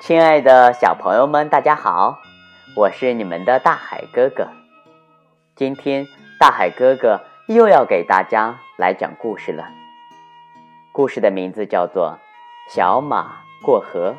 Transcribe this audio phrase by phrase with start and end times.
[0.00, 2.20] 亲爱的小朋友们，大家好，
[2.76, 4.48] 我是你们的大海哥哥。
[5.56, 6.06] 今天
[6.38, 9.68] 大海哥哥又要给大家来讲故事了。
[10.92, 12.18] 故事的名字叫做
[12.72, 14.12] 《小马过河》。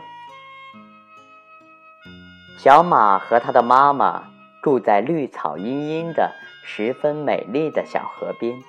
[2.57, 4.23] 小马和他的妈妈
[4.61, 8.61] 住在绿草茵茵的、十分美丽的小河边。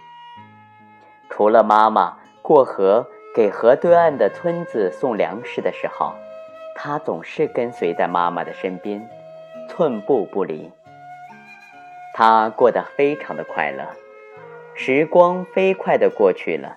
[1.28, 6.12] 除了妈妈过河给河对岸的村子送粮食的时候，
[6.74, 9.08] 他总是跟随在妈妈的身边，
[9.68, 10.70] 寸步不离。
[12.12, 13.86] 他过得非常的快乐，
[14.74, 16.76] 时光飞快的过去了。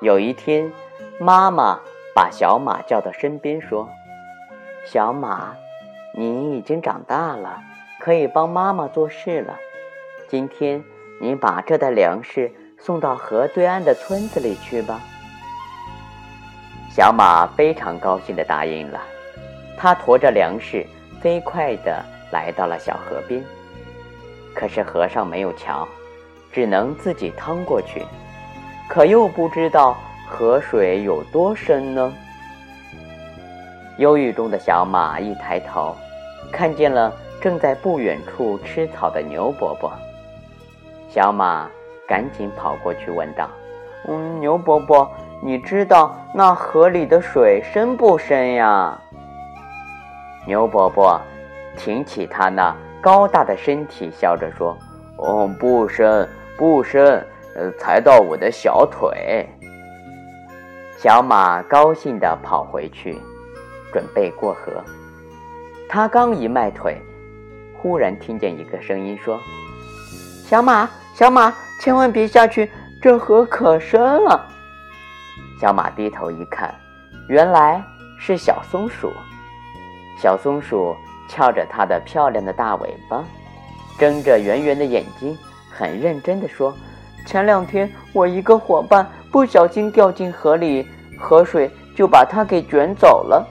[0.00, 0.70] 有一天，
[1.18, 1.80] 妈妈
[2.14, 3.88] 把小马叫到身边说
[4.86, 5.56] ：“小马，
[6.14, 7.60] 你已经长大了，
[7.98, 9.58] 可以帮妈妈做事了。
[10.28, 10.84] 今天，
[11.20, 15.00] 你把这袋粮食。”送到河对岸的村子里去吧。
[16.98, 19.00] 小马非常高兴地答应了，
[19.76, 20.84] 他驮着粮食，
[21.20, 23.40] 飞快地来到了小河边。
[24.52, 25.86] 可是河上没有桥，
[26.50, 28.04] 只能自己趟过去，
[28.88, 29.96] 可又不知道
[30.28, 32.12] 河水有多深呢。
[33.98, 35.94] 忧郁中的小马一抬头，
[36.50, 39.92] 看见了正在不远处吃草的牛伯伯。
[41.08, 41.70] 小马。
[42.08, 43.50] 赶紧跑过去问道
[44.08, 45.06] ：“嗯，牛伯伯，
[45.40, 48.98] 你知道那河里的水深不深呀？”
[50.46, 51.20] 牛伯伯
[51.76, 54.76] 挺起他那高大的身体，笑着说
[55.18, 59.48] ：“哦，不深，不深，呃，才到我的小腿。”
[60.98, 63.20] 小马高兴地跑回去，
[63.92, 64.82] 准备过河。
[65.88, 67.00] 他刚一迈腿，
[67.80, 69.38] 忽然听见一个声音说
[70.44, 72.68] ：“小马，小马。”千万别下去，
[73.00, 74.44] 这河可深了。
[75.60, 76.74] 小马低头一看，
[77.28, 77.82] 原来
[78.18, 79.12] 是小松鼠。
[80.20, 80.96] 小松鼠
[81.28, 83.24] 翘着它的漂亮的大尾巴，
[83.98, 85.36] 睁着圆圆的眼睛，
[85.70, 86.74] 很认真地说
[87.26, 90.86] ：“前两天我一个伙伴不小心掉进河里，
[91.18, 93.46] 河水就把它给卷走了。”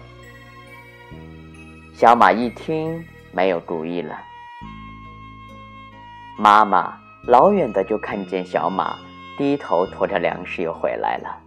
[1.94, 4.18] 小马一听，没有主意了。
[6.38, 6.98] 妈妈。
[7.26, 8.96] 老远的就看见小马
[9.38, 11.38] 低头驮着粮食又回来了，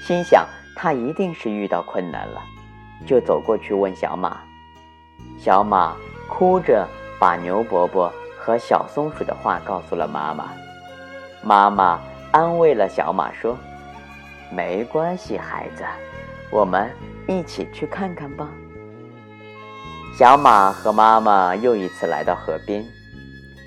[0.00, 2.40] 心想他一定是遇到困难了，
[3.06, 4.38] 就走过去问小马。
[5.38, 5.96] 小马
[6.28, 6.86] 哭着
[7.18, 10.50] 把牛伯伯和小松鼠的话告诉了妈妈。
[11.42, 12.00] 妈妈
[12.32, 13.56] 安慰了小马说
[14.50, 15.84] ：“没关系，孩子，
[16.50, 16.90] 我们
[17.26, 18.48] 一起去看看吧。”
[20.16, 22.84] 小马和妈妈又一次来到河边，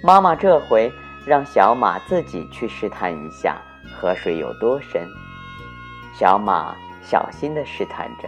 [0.04, 0.92] 妈妈这回。
[1.26, 3.62] 让小马自己去试探一下
[3.94, 5.06] 河水有多深。
[6.20, 8.28] 小马小心地试探着，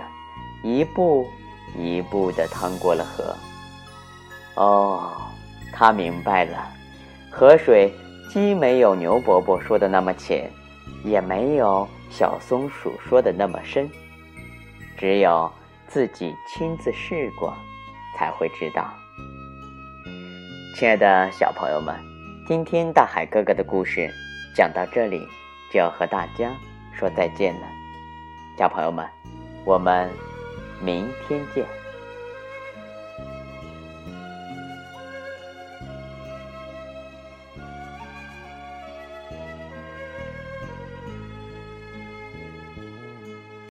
[0.63, 1.27] 一步
[1.77, 3.35] 一步地趟过了河。
[4.55, 5.11] 哦，
[5.73, 6.71] 他明白了，
[7.29, 7.93] 河水
[8.29, 10.49] 既没有牛伯伯说的那么浅，
[11.03, 13.89] 也没有小松鼠说的那么深，
[14.97, 15.51] 只有
[15.85, 17.53] 自己亲自试过，
[18.17, 18.89] 才会知道。
[20.77, 21.93] 亲爱的小朋友们。
[22.47, 24.09] 今天大海哥哥的故事
[24.55, 25.27] 讲到这里，
[25.71, 26.51] 就要和大家
[26.97, 27.67] 说再见了，
[28.57, 29.07] 小朋友们，
[29.65, 30.09] 我们
[30.79, 31.80] 明天见。